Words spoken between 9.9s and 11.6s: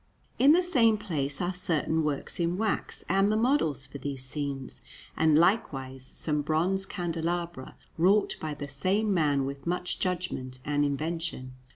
judgment and invention.